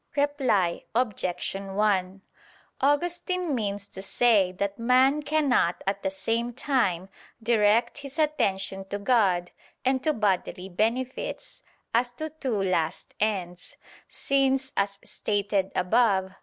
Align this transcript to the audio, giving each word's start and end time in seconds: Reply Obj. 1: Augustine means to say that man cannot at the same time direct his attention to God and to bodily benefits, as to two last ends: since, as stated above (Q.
Reply 0.15 0.81
Obj. 0.95 1.53
1: 1.55 2.21
Augustine 2.81 3.53
means 3.53 3.85
to 3.89 4.01
say 4.01 4.51
that 4.53 4.79
man 4.79 5.21
cannot 5.21 5.83
at 5.85 6.01
the 6.01 6.09
same 6.09 6.53
time 6.53 7.07
direct 7.43 7.99
his 7.99 8.17
attention 8.17 8.85
to 8.85 8.97
God 8.97 9.51
and 9.85 10.03
to 10.03 10.11
bodily 10.11 10.69
benefits, 10.69 11.61
as 11.93 12.11
to 12.13 12.31
two 12.31 12.63
last 12.63 13.13
ends: 13.19 13.77
since, 14.09 14.71
as 14.75 14.97
stated 15.03 15.71
above 15.75 16.29
(Q. 16.29 16.35